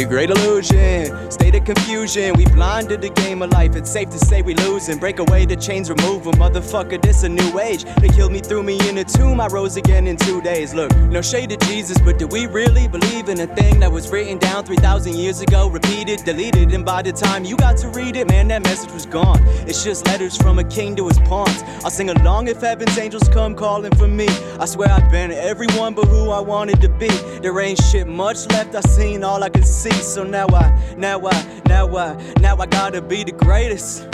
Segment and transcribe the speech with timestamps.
[0.00, 2.32] The great illusion, state of confusion.
[2.32, 3.76] We blinded the game of life.
[3.76, 4.98] It's safe to say we losing.
[4.98, 6.36] Break away the chains, remove them.
[6.36, 7.84] Motherfucker, this a new age.
[8.00, 9.42] They killed me, threw me in a tomb.
[9.42, 10.72] I rose again in two days.
[10.72, 14.08] Look, no shade to Jesus, but do we really believe in a thing that was
[14.10, 15.68] written down 3,000 years ago?
[15.68, 19.04] Repeated, deleted, and by the time you got to read it, man, that message was
[19.04, 19.38] gone.
[19.68, 21.62] It's just letters from a king to his pawns.
[21.84, 24.28] I'll sing along if heaven's angels come calling for me.
[24.58, 27.10] I swear I've been everyone but who I wanted to be.
[27.42, 28.74] There ain't shit much left.
[28.74, 29.89] I seen all I could see.
[29.92, 34.06] So now I, now I, now I, now I gotta be the greatest.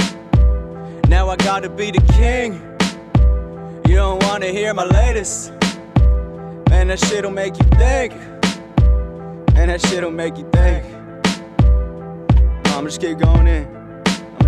[1.09, 2.55] Now I gotta be the king.
[3.89, 5.53] You don't wanna hear my latest.
[6.69, 8.13] Man, that shit'll make you think.
[9.57, 10.85] And that shit'll make you think.
[12.67, 13.76] I'ma just keep going in.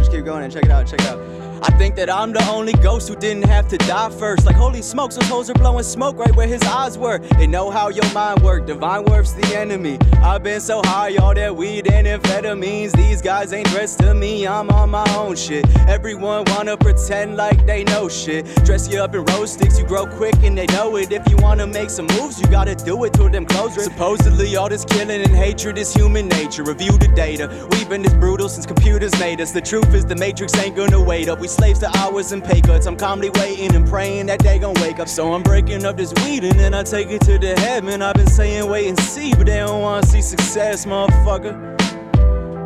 [0.09, 1.49] Just keep going and Check it out, check it out.
[1.63, 4.47] I think that I'm the only ghost who didn't have to die first.
[4.47, 7.19] Like holy smokes, those hoes are blowing smoke right where his eyes were.
[7.19, 8.67] They know how your mind work.
[8.67, 9.99] Divine worth's the enemy.
[10.23, 12.93] I've been so high, all that weed and amphetamines.
[12.93, 14.47] These guys ain't dressed to me.
[14.47, 15.67] I'm on my own shit.
[15.89, 18.47] Everyone wanna pretend like they know shit.
[18.65, 21.11] Dress you up in rose sticks, you grow quick and they know it.
[21.11, 23.87] If you wanna make some moves, you gotta do it till them clothes rip.
[23.87, 26.63] Supposedly all this killing and hatred is human nature.
[26.63, 27.67] Review the data.
[27.73, 29.51] We've been this brutal since computers made us.
[29.51, 31.41] The truth is the matrix ain't gonna wait up.
[31.41, 32.87] We slaves to hours and pay cuts.
[32.87, 35.09] I'm calmly waiting and praying that they gon' wake up.
[35.09, 38.03] So I'm breaking up this weed and then I take it to the heaven.
[38.03, 41.79] I've been saying wait and see, but they don't wanna see success, motherfucker.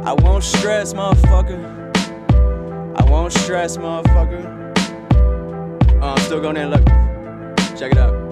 [0.04, 1.82] I won't stress, motherfucker.
[2.96, 4.62] I won't stress, motherfucker.
[6.02, 6.84] Uh, I'm still going in, look.
[7.78, 8.31] Check it out.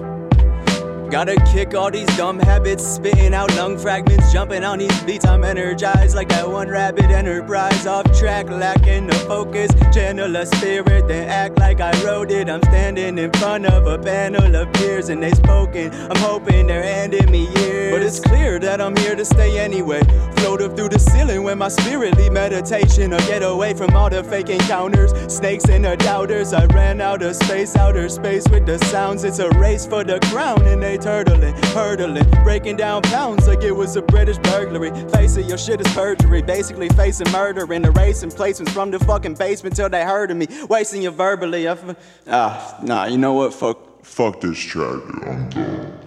[1.11, 5.25] Gotta kick all these dumb habits, spitting out lung fragments, jumping on these beats.
[5.25, 7.85] I'm energized like that one rabbit enterprise.
[7.85, 9.69] Off track, lacking the focus.
[9.93, 12.49] Channel a spirit, then act like I wrote it.
[12.49, 15.91] I'm standing in front of a panel of peers and they spoken.
[16.09, 17.93] I'm hoping they're handing me years.
[17.93, 20.03] But it's clear that I'm here to stay anyway.
[20.37, 24.09] Float up through the ceiling when my spirit leave meditation or get away from all
[24.09, 25.11] the fake encounters.
[25.27, 26.53] Snakes and the doubters.
[26.53, 29.25] I ran out of space, outer space with the sounds.
[29.25, 33.71] It's a race for the crown and they turtling, hurdling, breaking down pounds like it
[33.71, 34.91] was a British burglary.
[35.09, 39.75] Facing your shit is perjury, basically facing murder and erasing placements from the fucking basement
[39.75, 41.67] till they heard of me, wasting you verbally.
[41.67, 43.53] I f- ah, nah, you know what?
[43.53, 43.89] Fuck.
[44.03, 44.99] Fuck this track.
[45.25, 45.99] I'm done.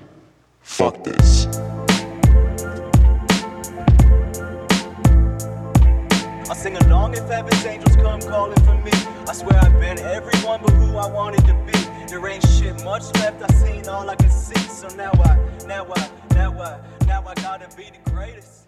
[0.60, 1.46] Fuck this.
[6.48, 9.13] I'll sing along if heaven's angels come calling for me.
[9.26, 11.78] I swear I've been everyone but who I wanted to be.
[12.08, 13.42] There ain't shit much left.
[13.42, 14.60] I seen all I can see.
[14.68, 18.66] So now I, now I, now I, now I gotta be the greatest.